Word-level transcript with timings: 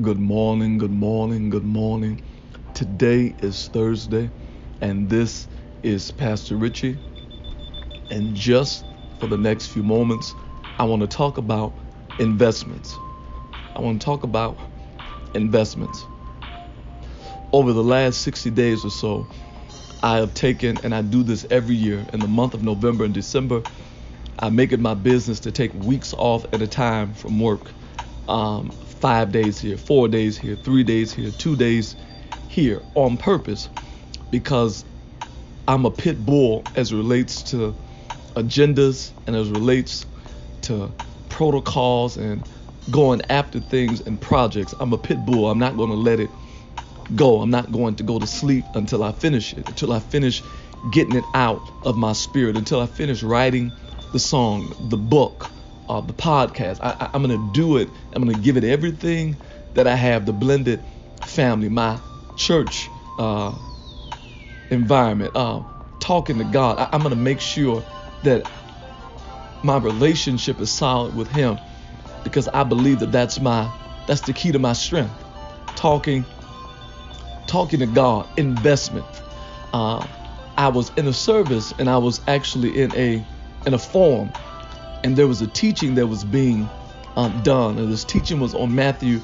Good 0.00 0.18
morning, 0.18 0.78
good 0.78 0.90
morning, 0.90 1.50
good 1.50 1.64
morning. 1.64 2.22
Today 2.72 3.34
is 3.42 3.68
Thursday, 3.68 4.30
and 4.80 5.10
this 5.10 5.48
is 5.82 6.10
Pastor 6.10 6.56
Richie. 6.56 6.98
And 8.10 8.34
just 8.34 8.86
for 9.20 9.26
the 9.26 9.36
next 9.36 9.66
few 9.66 9.82
moments, 9.82 10.34
I 10.78 10.84
want 10.84 11.02
to 11.02 11.06
talk 11.08 11.36
about 11.36 11.74
investments. 12.18 12.96
I 13.76 13.82
want 13.82 14.00
to 14.00 14.04
talk 14.06 14.22
about 14.22 14.56
investments. 15.34 16.06
Over 17.52 17.74
the 17.74 17.84
last 17.84 18.22
60 18.22 18.48
days 18.52 18.86
or 18.86 18.90
so, 18.90 19.26
I 20.02 20.16
have 20.16 20.32
taken, 20.32 20.80
and 20.84 20.94
I 20.94 21.02
do 21.02 21.22
this 21.22 21.44
every 21.50 21.76
year 21.76 22.06
in 22.14 22.20
the 22.20 22.28
month 22.28 22.54
of 22.54 22.62
November 22.62 23.04
and 23.04 23.12
December, 23.12 23.62
I 24.38 24.48
make 24.48 24.72
it 24.72 24.80
my 24.80 24.94
business 24.94 25.38
to 25.40 25.52
take 25.52 25.74
weeks 25.74 26.14
off 26.14 26.46
at 26.54 26.62
a 26.62 26.66
time 26.66 27.12
from 27.12 27.38
work. 27.40 27.72
Um, 28.26 28.72
five 29.02 29.32
days 29.32 29.60
here, 29.60 29.76
four 29.76 30.06
days 30.06 30.38
here, 30.38 30.54
three 30.54 30.84
days 30.84 31.12
here, 31.12 31.32
two 31.32 31.56
days 31.56 31.96
here 32.48 32.80
on 32.94 33.16
purpose 33.16 33.68
because 34.30 34.84
I'm 35.66 35.84
a 35.84 35.90
pit 35.90 36.24
bull 36.24 36.62
as 36.76 36.94
relates 36.94 37.42
to 37.50 37.74
agendas 38.36 39.10
and 39.26 39.34
as 39.34 39.50
relates 39.50 40.06
to 40.62 40.94
protocols 41.28 42.16
and 42.16 42.48
going 42.92 43.22
after 43.28 43.58
things 43.58 44.00
and 44.02 44.20
projects. 44.20 44.72
I'm 44.78 44.92
a 44.92 44.98
pit 44.98 45.18
bull. 45.26 45.50
I'm 45.50 45.58
not 45.58 45.76
going 45.76 45.90
to 45.90 45.96
let 45.96 46.20
it 46.20 46.30
go. 47.16 47.40
I'm 47.40 47.50
not 47.50 47.72
going 47.72 47.96
to 47.96 48.04
go 48.04 48.20
to 48.20 48.26
sleep 48.28 48.64
until 48.74 49.02
I 49.02 49.10
finish 49.10 49.52
it, 49.52 49.68
until 49.68 49.92
I 49.92 49.98
finish 49.98 50.44
getting 50.92 51.16
it 51.16 51.24
out 51.34 51.60
of 51.84 51.96
my 51.96 52.12
spirit, 52.12 52.56
until 52.56 52.80
I 52.80 52.86
finish 52.86 53.24
writing 53.24 53.72
the 54.12 54.20
song, 54.20 54.72
the 54.90 54.96
book, 54.96 55.50
uh, 55.88 56.00
the 56.00 56.12
podcast. 56.12 56.78
I, 56.82 57.10
am 57.14 57.22
going 57.22 57.36
to 57.38 57.52
do 57.52 57.76
it. 57.76 57.88
I'm 58.12 58.24
going 58.24 58.36
to 58.36 58.42
give 58.42 58.56
it 58.56 58.64
everything 58.64 59.36
that 59.74 59.86
I 59.86 59.94
have, 59.94 60.26
the 60.26 60.32
blended 60.32 60.82
family, 61.22 61.68
my 61.68 61.98
church 62.36 62.88
uh, 63.18 63.54
environment, 64.70 65.32
uh, 65.34 65.62
talking 66.00 66.38
to 66.38 66.44
God. 66.44 66.78
I, 66.78 66.88
I'm 66.92 67.00
going 67.00 67.10
to 67.14 67.20
make 67.20 67.40
sure 67.40 67.84
that 68.22 68.50
my 69.62 69.78
relationship 69.78 70.60
is 70.60 70.70
solid 70.70 71.14
with 71.14 71.28
Him 71.28 71.58
because 72.24 72.48
I 72.48 72.64
believe 72.64 73.00
that 73.00 73.12
that's 73.12 73.40
my 73.40 73.70
that's 74.06 74.22
the 74.22 74.32
key 74.32 74.52
to 74.52 74.58
my 74.58 74.72
strength. 74.72 75.12
Talking, 75.76 76.24
talking 77.46 77.80
to 77.80 77.86
God, 77.86 78.26
investment. 78.36 79.06
Uh, 79.72 80.06
I 80.56 80.68
was 80.68 80.90
in 80.96 81.06
a 81.06 81.12
service 81.12 81.72
and 81.78 81.88
I 81.88 81.98
was 81.98 82.20
actually 82.26 82.82
in 82.82 82.94
a 82.94 83.24
in 83.66 83.74
a 83.74 83.78
forum 83.78 84.32
and 85.04 85.16
there 85.16 85.26
was 85.26 85.42
a 85.42 85.46
teaching 85.46 85.94
that 85.96 86.06
was 86.06 86.24
being 86.24 86.68
uh, 87.16 87.28
done, 87.42 87.78
and 87.78 87.92
this 87.92 88.04
teaching 88.04 88.40
was 88.40 88.54
on 88.54 88.74
Matthew 88.74 89.20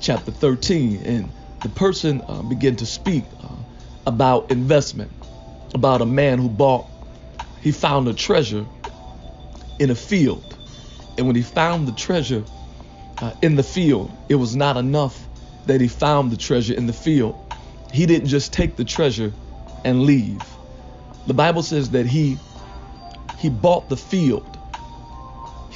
chapter 0.00 0.30
13, 0.30 1.02
and 1.04 1.32
the 1.62 1.68
person 1.68 2.22
uh, 2.28 2.42
began 2.42 2.76
to 2.76 2.86
speak 2.86 3.24
uh, 3.42 3.48
about 4.06 4.50
investment, 4.50 5.10
about 5.74 6.02
a 6.02 6.06
man 6.06 6.38
who 6.38 6.48
bought, 6.48 6.86
he 7.62 7.72
found 7.72 8.08
a 8.08 8.14
treasure 8.14 8.66
in 9.78 9.90
a 9.90 9.94
field, 9.94 10.56
and 11.18 11.26
when 11.26 11.36
he 11.36 11.42
found 11.42 11.88
the 11.88 11.92
treasure 11.92 12.44
uh, 13.20 13.32
in 13.42 13.56
the 13.56 13.62
field, 13.62 14.10
it 14.28 14.34
was 14.34 14.54
not 14.54 14.76
enough 14.76 15.28
that 15.66 15.80
he 15.80 15.88
found 15.88 16.30
the 16.30 16.36
treasure 16.36 16.74
in 16.74 16.86
the 16.86 16.92
field. 16.92 17.34
He 17.92 18.06
didn't 18.06 18.28
just 18.28 18.52
take 18.52 18.76
the 18.76 18.84
treasure 18.84 19.32
and 19.84 20.02
leave. 20.02 20.42
The 21.26 21.34
Bible 21.34 21.62
says 21.62 21.90
that 21.90 22.06
he 22.06 22.38
he 23.38 23.50
bought 23.50 23.88
the 23.88 23.96
field 23.96 24.55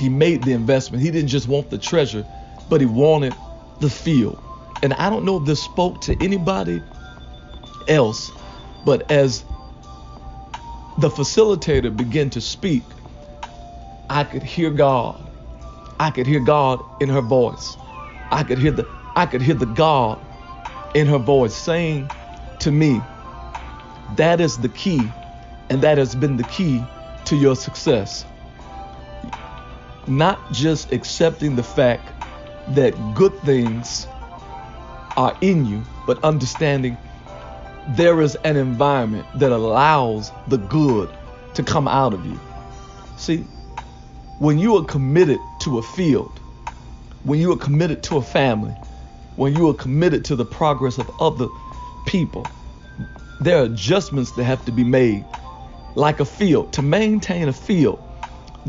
he 0.00 0.08
made 0.08 0.44
the 0.44 0.52
investment. 0.52 1.02
He 1.02 1.10
didn't 1.10 1.28
just 1.28 1.46
want 1.46 1.68
the 1.68 1.76
treasure, 1.76 2.24
but 2.70 2.80
he 2.80 2.86
wanted 2.86 3.34
the 3.80 3.90
field. 3.90 4.38
And 4.82 4.94
I 4.94 5.10
don't 5.10 5.26
know 5.26 5.36
if 5.36 5.44
this 5.44 5.62
spoke 5.62 6.00
to 6.02 6.16
anybody 6.24 6.82
else, 7.86 8.32
but 8.86 9.10
as 9.10 9.44
the 10.98 11.10
facilitator 11.10 11.94
began 11.94 12.30
to 12.30 12.40
speak, 12.40 12.82
I 14.08 14.24
could 14.24 14.42
hear 14.42 14.70
God. 14.70 15.20
I 16.00 16.10
could 16.10 16.26
hear 16.26 16.40
God 16.40 16.82
in 17.00 17.10
her 17.10 17.20
voice. 17.20 17.76
I 18.30 18.42
could 18.42 18.58
hear 18.58 18.70
the 18.70 18.86
I 19.16 19.26
could 19.26 19.42
hear 19.42 19.54
the 19.54 19.66
God 19.66 20.18
in 20.94 21.06
her 21.08 21.18
voice 21.18 21.54
saying 21.54 22.08
to 22.60 22.70
me, 22.70 23.02
that 24.16 24.40
is 24.40 24.56
the 24.56 24.68
key, 24.70 25.02
and 25.68 25.82
that 25.82 25.98
has 25.98 26.14
been 26.14 26.38
the 26.38 26.44
key 26.44 26.82
to 27.26 27.36
your 27.36 27.54
success 27.54 28.24
not 30.10 30.52
just 30.52 30.92
accepting 30.92 31.56
the 31.56 31.62
fact 31.62 32.22
that 32.74 32.92
good 33.14 33.32
things 33.40 34.06
are 35.16 35.36
in 35.40 35.64
you, 35.64 35.82
but 36.06 36.22
understanding 36.24 36.96
there 37.96 38.20
is 38.20 38.36
an 38.44 38.56
environment 38.56 39.26
that 39.36 39.52
allows 39.52 40.30
the 40.48 40.58
good 40.58 41.08
to 41.54 41.62
come 41.62 41.88
out 41.88 42.12
of 42.12 42.24
you. 42.26 42.38
See, 43.16 43.38
when 44.38 44.58
you 44.58 44.76
are 44.76 44.84
committed 44.84 45.40
to 45.60 45.78
a 45.78 45.82
field, 45.82 46.40
when 47.24 47.40
you 47.40 47.52
are 47.52 47.56
committed 47.56 48.02
to 48.04 48.16
a 48.16 48.22
family, 48.22 48.74
when 49.36 49.54
you 49.54 49.68
are 49.68 49.74
committed 49.74 50.24
to 50.26 50.36
the 50.36 50.44
progress 50.44 50.98
of 50.98 51.10
other 51.20 51.48
people, 52.06 52.46
there 53.40 53.58
are 53.58 53.64
adjustments 53.64 54.32
that 54.32 54.44
have 54.44 54.64
to 54.66 54.72
be 54.72 54.84
made. 54.84 55.24
Like 55.96 56.20
a 56.20 56.24
field, 56.24 56.72
to 56.74 56.82
maintain 56.82 57.48
a 57.48 57.52
field, 57.52 58.02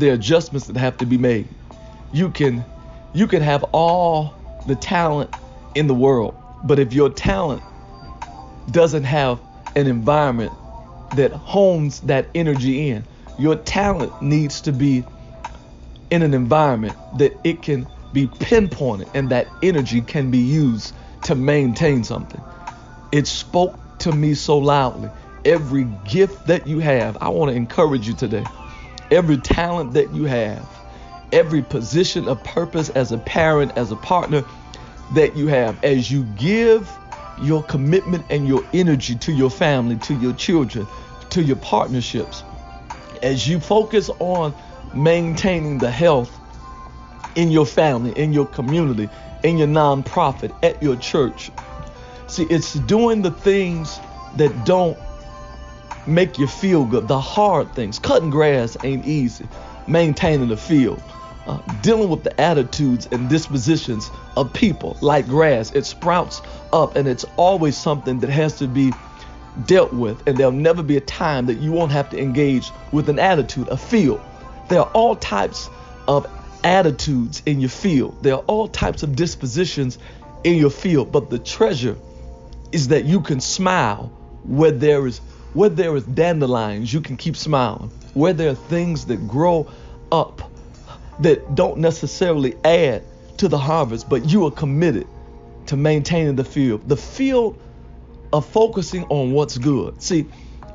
are 0.00 0.12
adjustments 0.12 0.66
that 0.66 0.76
have 0.76 0.98
to 0.98 1.06
be 1.06 1.18
made. 1.18 1.48
You 2.12 2.30
can 2.30 2.64
you 3.14 3.26
can 3.26 3.42
have 3.42 3.64
all 3.72 4.34
the 4.66 4.74
talent 4.74 5.30
in 5.74 5.86
the 5.86 5.94
world, 5.94 6.34
but 6.64 6.78
if 6.78 6.92
your 6.92 7.10
talent 7.10 7.62
doesn't 8.70 9.04
have 9.04 9.40
an 9.76 9.86
environment 9.86 10.52
that 11.14 11.32
homes 11.32 12.00
that 12.00 12.28
energy 12.34 12.88
in, 12.88 13.04
your 13.38 13.56
talent 13.56 14.20
needs 14.22 14.60
to 14.62 14.72
be 14.72 15.04
in 16.10 16.22
an 16.22 16.34
environment 16.34 16.96
that 17.18 17.32
it 17.44 17.62
can 17.62 17.86
be 18.12 18.26
pinpointed 18.38 19.08
and 19.14 19.30
that 19.30 19.48
energy 19.62 20.00
can 20.00 20.30
be 20.30 20.38
used 20.38 20.94
to 21.24 21.34
maintain 21.34 22.04
something. 22.04 22.40
It 23.12 23.26
spoke 23.26 23.78
to 24.00 24.12
me 24.12 24.34
so 24.34 24.58
loudly. 24.58 25.10
Every 25.44 25.84
gift 26.04 26.46
that 26.46 26.66
you 26.66 26.78
have, 26.80 27.18
I 27.20 27.28
want 27.30 27.50
to 27.50 27.56
encourage 27.56 28.06
you 28.06 28.14
today 28.14 28.46
every 29.10 29.36
talent 29.36 29.92
that 29.94 30.12
you 30.12 30.24
have, 30.24 30.66
every 31.32 31.62
position 31.62 32.28
of 32.28 32.42
purpose 32.44 32.90
as 32.90 33.12
a 33.12 33.18
parent, 33.18 33.72
as 33.76 33.90
a 33.90 33.96
partner 33.96 34.44
that 35.14 35.36
you 35.36 35.46
have, 35.48 35.82
as 35.84 36.10
you 36.10 36.24
give 36.36 36.90
your 37.40 37.62
commitment 37.64 38.24
and 38.30 38.46
your 38.46 38.64
energy 38.72 39.14
to 39.16 39.32
your 39.32 39.50
family, 39.50 39.96
to 39.96 40.14
your 40.14 40.32
children, 40.34 40.86
to 41.30 41.42
your 41.42 41.56
partnerships, 41.56 42.44
as 43.22 43.48
you 43.48 43.58
focus 43.58 44.10
on 44.18 44.54
maintaining 44.94 45.78
the 45.78 45.90
health 45.90 46.38
in 47.34 47.50
your 47.50 47.66
family, 47.66 48.12
in 48.18 48.32
your 48.32 48.46
community, 48.46 49.08
in 49.42 49.56
your 49.58 49.68
nonprofit, 49.68 50.54
at 50.62 50.82
your 50.82 50.96
church. 50.96 51.50
See, 52.26 52.44
it's 52.44 52.74
doing 52.74 53.22
the 53.22 53.30
things 53.30 53.98
that 54.36 54.64
don't 54.64 54.98
make 56.06 56.38
you 56.38 56.46
feel 56.46 56.84
good. 56.84 57.08
The 57.08 57.20
hard 57.20 57.74
things. 57.74 57.98
Cutting 57.98 58.30
grass 58.30 58.76
ain't 58.82 59.06
easy. 59.06 59.46
Maintaining 59.86 60.48
the 60.48 60.56
field. 60.56 61.02
Uh, 61.46 61.58
dealing 61.80 62.08
with 62.08 62.22
the 62.22 62.40
attitudes 62.40 63.08
and 63.10 63.28
dispositions 63.28 64.10
of 64.36 64.52
people 64.52 64.96
like 65.00 65.26
grass. 65.26 65.72
It 65.72 65.84
sprouts 65.84 66.40
up 66.72 66.96
and 66.96 67.08
it's 67.08 67.24
always 67.36 67.76
something 67.76 68.20
that 68.20 68.30
has 68.30 68.58
to 68.58 68.68
be 68.68 68.92
dealt 69.66 69.92
with. 69.92 70.26
And 70.26 70.36
there'll 70.36 70.52
never 70.52 70.82
be 70.82 70.96
a 70.96 71.00
time 71.00 71.46
that 71.46 71.58
you 71.58 71.72
won't 71.72 71.92
have 71.92 72.10
to 72.10 72.18
engage 72.18 72.70
with 72.92 73.08
an 73.08 73.18
attitude, 73.18 73.68
a 73.68 73.76
field. 73.76 74.20
There 74.68 74.80
are 74.80 74.90
all 74.92 75.16
types 75.16 75.68
of 76.06 76.26
attitudes 76.64 77.42
in 77.44 77.60
your 77.60 77.70
field. 77.70 78.22
There 78.22 78.34
are 78.34 78.44
all 78.46 78.68
types 78.68 79.02
of 79.02 79.16
dispositions 79.16 79.98
in 80.44 80.56
your 80.56 80.70
field. 80.70 81.12
But 81.12 81.30
the 81.30 81.38
treasure 81.38 81.96
is 82.70 82.88
that 82.88 83.04
you 83.04 83.20
can 83.20 83.40
smile 83.40 84.06
where 84.44 84.70
there 84.70 85.06
is 85.06 85.20
where 85.54 85.68
there 85.68 85.94
is 85.96 86.04
dandelions, 86.04 86.92
you 86.92 87.00
can 87.00 87.16
keep 87.16 87.36
smiling. 87.36 87.90
Where 88.14 88.32
there 88.32 88.50
are 88.50 88.54
things 88.54 89.06
that 89.06 89.26
grow 89.28 89.70
up 90.10 90.50
that 91.20 91.54
don't 91.54 91.78
necessarily 91.78 92.54
add 92.64 93.02
to 93.38 93.48
the 93.48 93.58
harvest, 93.58 94.08
but 94.08 94.28
you 94.30 94.46
are 94.46 94.50
committed 94.50 95.06
to 95.66 95.76
maintaining 95.76 96.36
the 96.36 96.44
field. 96.44 96.88
The 96.88 96.96
field 96.96 97.60
of 98.32 98.46
focusing 98.46 99.04
on 99.04 99.32
what's 99.32 99.58
good. 99.58 100.00
See, 100.02 100.26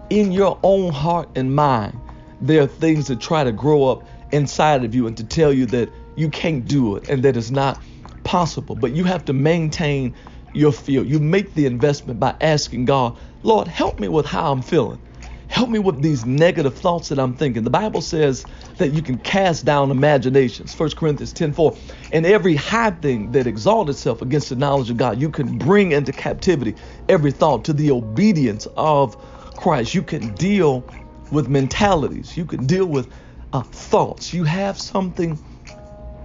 in 0.09 0.31
your 0.31 0.59
own 0.63 0.91
heart 0.91 1.29
and 1.35 1.55
mind, 1.55 1.99
there 2.41 2.61
are 2.61 2.67
things 2.67 3.07
that 3.07 3.19
try 3.19 3.43
to 3.43 3.51
grow 3.51 3.85
up 3.85 4.07
inside 4.31 4.83
of 4.83 4.93
you 4.93 5.07
and 5.07 5.17
to 5.17 5.23
tell 5.23 5.51
you 5.51 5.65
that 5.67 5.89
you 6.15 6.29
can't 6.29 6.65
do 6.65 6.95
it 6.95 7.03
and 7.09 7.23
that 7.23 7.35
it's 7.35 7.51
not 7.51 7.81
possible. 8.23 8.75
But 8.75 8.91
you 8.93 9.03
have 9.05 9.25
to 9.25 9.33
maintain 9.33 10.13
your 10.57 10.71
field. 10.71 11.07
You 11.07 11.19
make 11.19 11.53
the 11.53 11.65
investment 11.65 12.19
by 12.19 12.35
asking 12.41 12.85
God, 12.85 13.17
Lord, 13.43 13.67
help 13.67 13.99
me 13.99 14.07
with 14.07 14.25
how 14.25 14.51
I'm 14.51 14.61
feeling. 14.61 14.99
Help 15.47 15.69
me 15.69 15.79
with 15.79 16.01
these 16.01 16.25
negative 16.25 16.77
thoughts 16.77 17.09
that 17.09 17.19
I'm 17.19 17.33
thinking. 17.35 17.63
The 17.63 17.69
Bible 17.69 18.01
says 18.01 18.45
that 18.77 18.89
you 18.89 19.01
can 19.01 19.17
cast 19.17 19.63
down 19.63 19.91
imaginations. 19.91 20.73
1 20.73 20.89
Corinthians 20.97 21.33
10:4. 21.33 21.75
And 22.11 22.25
every 22.25 22.55
high 22.55 22.91
thing 22.91 23.31
that 23.31 23.47
exalts 23.47 23.89
itself 23.89 24.21
against 24.21 24.49
the 24.49 24.55
knowledge 24.57 24.89
of 24.89 24.97
God, 24.97 25.21
you 25.21 25.29
can 25.29 25.57
bring 25.57 25.93
into 25.93 26.11
captivity 26.11 26.75
every 27.07 27.31
thought 27.31 27.63
to 27.65 27.73
the 27.73 27.91
obedience 27.91 28.67
of 28.75 29.15
Christ. 29.55 29.95
You 29.95 30.03
can 30.03 30.33
deal 30.35 30.83
with 31.31 31.47
mentalities. 31.47 32.35
You 32.35 32.45
can 32.45 32.65
deal 32.65 32.85
with 32.85 33.07
uh, 33.53 33.61
thoughts. 33.61 34.33
You 34.33 34.43
have 34.43 34.77
something 34.77 35.39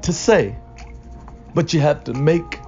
to 0.02 0.12
say, 0.12 0.56
but 1.54 1.72
you 1.72 1.80
have 1.80 2.02
to 2.04 2.14
make 2.14 2.60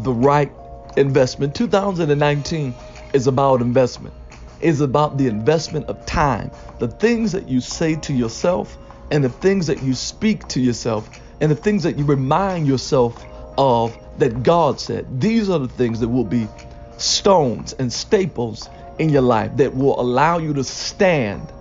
the 0.00 0.12
right 0.12 0.52
investment. 0.96 1.54
2019 1.54 2.74
is 3.12 3.26
about 3.26 3.60
investment. 3.60 4.14
It's 4.60 4.80
about 4.80 5.18
the 5.18 5.26
investment 5.26 5.86
of 5.86 6.04
time. 6.06 6.50
The 6.78 6.88
things 6.88 7.32
that 7.32 7.48
you 7.48 7.60
say 7.60 7.96
to 7.96 8.12
yourself 8.12 8.78
and 9.10 9.22
the 9.22 9.28
things 9.28 9.66
that 9.66 9.82
you 9.82 9.94
speak 9.94 10.48
to 10.48 10.60
yourself 10.60 11.08
and 11.40 11.50
the 11.50 11.56
things 11.56 11.82
that 11.82 11.98
you 11.98 12.04
remind 12.04 12.66
yourself 12.66 13.24
of 13.58 13.96
that 14.18 14.42
God 14.42 14.80
said. 14.80 15.20
These 15.20 15.50
are 15.50 15.58
the 15.58 15.68
things 15.68 16.00
that 16.00 16.08
will 16.08 16.24
be 16.24 16.48
stones 16.96 17.72
and 17.74 17.92
staples 17.92 18.68
in 18.98 19.10
your 19.10 19.22
life 19.22 19.56
that 19.56 19.74
will 19.74 20.00
allow 20.00 20.38
you 20.38 20.54
to 20.54 20.64
stand. 20.64 21.52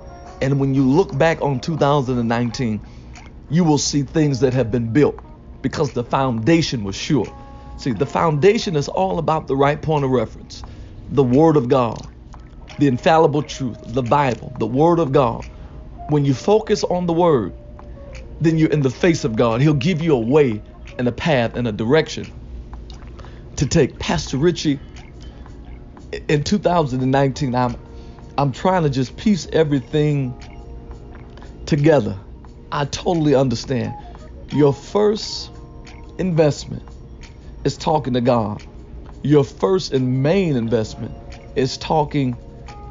And 0.42 0.60
when 0.60 0.74
you 0.76 0.88
look 0.88 1.18
back 1.18 1.42
on 1.42 1.60
2019, 1.60 2.82
you 3.50 3.64
will 3.64 3.78
see 3.78 4.04
things 4.04 4.40
that 4.42 4.54
have 4.54 4.72
been 4.72 4.94
built 4.94 5.20
because 5.62 5.92
the 5.92 6.04
foundation 6.04 6.84
was 6.84 6.96
sure. 6.96 7.34
See, 7.78 7.92
the 7.92 8.06
foundation 8.06 8.76
is 8.76 8.88
all 8.88 9.20
about 9.20 9.48
the 9.48 9.56
right 9.56 9.82
point 9.82 10.06
of 10.06 10.12
reference 10.12 10.64
the 11.10 11.24
Word 11.24 11.58
of 11.58 11.68
God, 11.70 12.08
the 12.80 12.88
infallible 12.88 13.44
truth, 13.44 13.78
the 13.88 14.04
Bible, 14.04 14.54
the 14.58 14.66
Word 14.66 15.00
of 15.00 15.12
God. 15.12 15.46
When 16.08 16.26
you 16.26 16.34
focus 16.34 16.84
on 16.86 17.06
the 17.06 17.14
Word, 17.14 17.54
then 18.42 18.58
you're 18.58 18.72
in 18.72 18.82
the 18.82 18.90
face 18.90 19.24
of 19.24 19.36
God. 19.36 19.62
He'll 19.62 19.74
give 19.74 20.02
you 20.02 20.16
a 20.16 20.20
way 20.20 20.62
and 20.98 21.08
a 21.08 21.12
path 21.12 21.56
and 21.56 21.68
a 21.68 21.72
direction 21.72 22.32
to 23.58 23.68
take. 23.68 24.00
Pastor 24.00 24.38
Richie, 24.38 24.80
in 26.28 26.44
2019, 26.44 27.56
I'm 27.56 27.76
I'm 28.38 28.52
trying 28.52 28.84
to 28.84 28.90
just 28.90 29.16
piece 29.18 29.48
everything 29.54 30.34
together. 31.66 32.18
I 32.72 32.86
totally 32.86 33.36
understand. 33.36 33.96
Your 34.52 34.74
first 34.74 35.52
investment 36.18 36.84
is 37.64 37.78
talking 37.78 38.14
to 38.14 38.22
God. 38.22 38.62
Your 39.22 39.44
first 39.44 39.94
and 39.94 40.22
main 40.22 40.56
investment 40.56 41.14
is 41.56 41.78
talking 41.78 42.38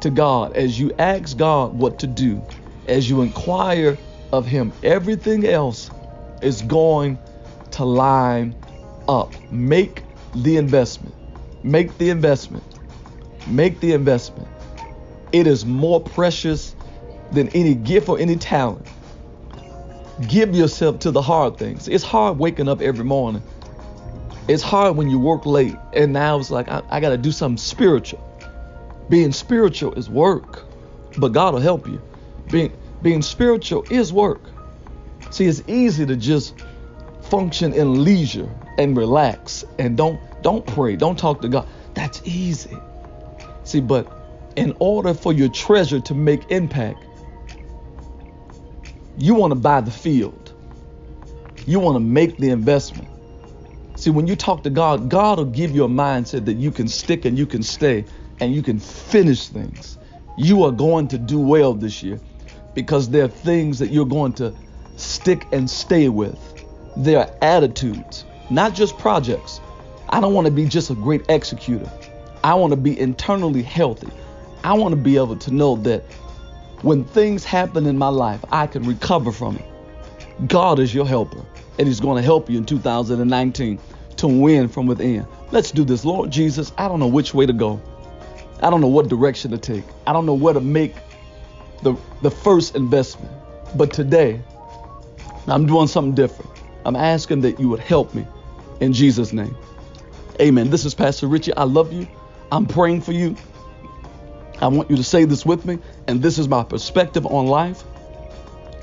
to 0.01 0.09
God. 0.09 0.53
As 0.55 0.79
you 0.79 0.91
ask 0.97 1.37
God 1.37 1.73
what 1.73 1.99
to 1.99 2.07
do, 2.07 2.41
as 2.87 3.09
you 3.09 3.21
inquire 3.21 3.97
of 4.31 4.45
Him, 4.45 4.73
everything 4.83 5.45
else 5.45 5.91
is 6.41 6.61
going 6.61 7.19
to 7.71 7.85
line 7.85 8.55
up. 9.07 9.33
Make 9.51 10.03
the 10.33 10.57
investment. 10.57 11.15
Make 11.63 11.97
the 11.97 12.09
investment. 12.09 12.63
Make 13.47 13.79
the 13.79 13.93
investment. 13.93 14.47
It 15.31 15.47
is 15.47 15.65
more 15.65 16.01
precious 16.01 16.75
than 17.31 17.49
any 17.49 17.75
gift 17.75 18.09
or 18.09 18.19
any 18.19 18.35
talent. 18.35 18.85
Give 20.27 20.55
yourself 20.55 20.99
to 20.99 21.11
the 21.11 21.21
hard 21.21 21.57
things. 21.57 21.87
It's 21.87 22.03
hard 22.03 22.37
waking 22.37 22.67
up 22.67 22.81
every 22.81 23.05
morning. 23.05 23.43
It's 24.47 24.63
hard 24.63 24.97
when 24.97 25.09
you 25.09 25.19
work 25.19 25.45
late, 25.45 25.77
and 25.93 26.11
now 26.11 26.37
it's 26.37 26.51
like 26.51 26.67
I, 26.69 26.83
I 26.89 26.99
got 26.99 27.09
to 27.09 27.17
do 27.17 27.31
something 27.31 27.57
spiritual. 27.57 28.21
Being 29.09 29.31
spiritual 29.31 29.93
is 29.93 30.09
work, 30.09 30.65
but 31.17 31.29
God 31.31 31.53
will 31.53 31.61
help 31.61 31.87
you. 31.87 32.01
Being 32.51 32.75
being 33.01 33.21
spiritual 33.21 33.85
is 33.89 34.11
work. 34.11 34.41
See, 35.29 35.45
it's 35.45 35.63
easy 35.67 36.05
to 36.05 36.15
just 36.15 36.55
function 37.21 37.73
in 37.73 38.03
leisure 38.03 38.49
and 38.77 38.97
relax 38.97 39.63
and 39.79 39.95
don't 39.95 40.19
don't 40.41 40.65
pray, 40.67 40.95
don't 40.97 41.17
talk 41.17 41.41
to 41.41 41.47
God. 41.49 41.67
That's 41.93 42.21
easy. 42.25 42.77
See, 43.63 43.79
but 43.79 44.11
in 44.57 44.75
order 44.79 45.13
for 45.13 45.31
your 45.31 45.49
treasure 45.49 46.01
to 46.01 46.13
make 46.13 46.51
impact, 46.51 46.99
you 49.17 49.35
want 49.35 49.51
to 49.51 49.55
buy 49.55 49.81
the 49.81 49.91
field. 49.91 50.53
You 51.65 51.79
want 51.79 51.95
to 51.95 52.01
make 52.01 52.37
the 52.37 52.49
investment. 52.49 53.07
See, 54.03 54.09
when 54.09 54.27
you 54.27 54.35
talk 54.35 54.63
to 54.63 54.69
God, 54.69 55.07
God 55.07 55.37
will 55.37 55.45
give 55.45 55.71
you 55.71 55.85
a 55.85 55.87
mindset 55.87 56.43
that 56.47 56.55
you 56.55 56.71
can 56.71 56.89
stick 56.89 57.23
and 57.23 57.37
you 57.37 57.45
can 57.45 57.63
stay 57.63 58.03
and 58.41 58.53
you 58.53 58.61
can 58.61 58.77
finish 58.77 59.47
things. 59.47 59.97
You 60.37 60.65
are 60.65 60.73
going 60.73 61.07
to 61.07 61.17
do 61.17 61.39
well 61.39 61.73
this 61.73 62.03
year 62.03 62.19
because 62.73 63.11
there 63.11 63.23
are 63.23 63.29
things 63.29 63.79
that 63.79 63.91
you're 63.91 64.05
going 64.05 64.33
to 64.33 64.53
stick 64.97 65.47
and 65.53 65.69
stay 65.69 66.09
with. 66.09 66.37
There 66.97 67.17
are 67.17 67.29
attitudes, 67.41 68.25
not 68.49 68.75
just 68.75 68.97
projects. 68.97 69.61
I 70.09 70.19
don't 70.19 70.33
want 70.33 70.47
to 70.47 70.51
be 70.51 70.65
just 70.65 70.89
a 70.89 70.95
great 70.95 71.23
executor. 71.29 71.89
I 72.43 72.55
want 72.55 72.71
to 72.71 72.77
be 72.77 72.99
internally 72.99 73.63
healthy. 73.63 74.09
I 74.65 74.73
want 74.73 74.91
to 74.91 74.99
be 75.01 75.15
able 75.15 75.37
to 75.37 75.51
know 75.53 75.77
that 75.77 76.03
when 76.81 77.05
things 77.05 77.45
happen 77.45 77.85
in 77.85 77.97
my 77.97 78.09
life, 78.09 78.43
I 78.51 78.67
can 78.67 78.83
recover 78.83 79.31
from 79.31 79.55
it. 79.55 79.65
God 80.49 80.79
is 80.79 80.93
your 80.93 81.07
helper, 81.07 81.45
and 81.79 81.87
He's 81.87 82.01
going 82.01 82.17
to 82.17 82.21
help 82.21 82.49
you 82.49 82.57
in 82.57 82.65
2019 82.65 83.79
to 84.23 84.27
win 84.29 84.69
from 84.69 84.87
within. 84.87 85.27
Let's 85.51 85.71
do 85.71 85.83
this. 85.83 86.05
Lord 86.05 86.31
Jesus, 86.31 86.71
I 86.77 86.87
don't 86.87 87.01
know 87.01 87.07
which 87.07 87.33
way 87.33 87.45
to 87.45 87.51
go. 87.51 87.81
I 88.61 88.69
don't 88.69 88.79
know 88.79 88.87
what 88.87 89.09
direction 89.09 89.51
to 89.51 89.57
take. 89.57 89.83
I 90.07 90.13
don't 90.13 90.25
know 90.25 90.33
where 90.33 90.53
to 90.53 90.61
make 90.61 90.95
the, 91.81 91.95
the 92.21 92.31
first 92.31 92.73
investment. 92.77 93.33
But 93.75 93.91
today, 93.91 94.41
I'm 95.47 95.65
doing 95.65 95.87
something 95.87 96.15
different. 96.15 96.49
I'm 96.85 96.95
asking 96.95 97.41
that 97.41 97.59
you 97.59 97.67
would 97.67 97.81
help 97.81 98.13
me 98.13 98.25
in 98.79 98.93
Jesus' 98.93 99.33
name. 99.33 99.57
Amen. 100.39 100.69
This 100.69 100.85
is 100.85 100.95
Pastor 100.95 101.27
Richie. 101.27 101.53
I 101.55 101.63
love 101.65 101.91
you. 101.91 102.07
I'm 102.49 102.65
praying 102.65 103.01
for 103.01 103.11
you. 103.11 103.35
I 104.61 104.67
want 104.67 104.89
you 104.89 104.95
to 104.95 105.03
say 105.03 105.25
this 105.25 105.45
with 105.45 105.65
me, 105.65 105.79
and 106.07 106.21
this 106.21 106.37
is 106.37 106.47
my 106.47 106.63
perspective 106.63 107.25
on 107.25 107.47
life. 107.47 107.83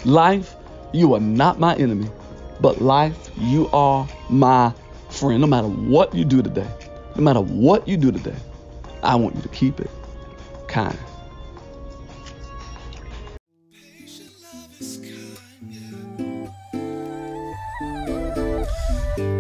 Life, 0.04 0.54
you 0.92 1.14
are 1.14 1.20
not 1.20 1.58
my 1.58 1.74
enemy, 1.76 2.10
but 2.60 2.82
life, 2.82 3.30
you 3.38 3.70
are 3.72 4.06
my 4.28 4.74
friend. 5.20 5.40
No 5.40 5.46
matter 5.46 5.68
what 5.68 6.14
you 6.14 6.24
do 6.24 6.42
today, 6.42 6.66
no 7.14 7.22
matter 7.22 7.40
what 7.40 7.86
you 7.86 7.98
do 7.98 8.10
today, 8.10 8.34
I 9.02 9.14
want 9.16 9.36
you 9.36 9.42
to 9.42 9.48
keep 9.48 9.78
it 9.78 9.90
kind. 10.66 10.96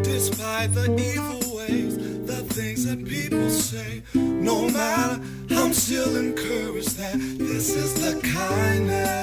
Despite 0.02 0.74
the 0.74 0.94
evil 0.98 1.56
ways, 1.56 1.96
the 2.26 2.44
things 2.54 2.84
that 2.84 3.02
people 3.06 3.48
say, 3.48 4.02
no 4.14 4.68
matter, 4.68 5.22
I'm 5.50 5.72
still 5.72 6.14
encouraged 6.16 6.98
that 6.98 7.14
this 7.38 7.74
is 7.74 7.94
the 7.94 8.20
kindness. 8.20 9.19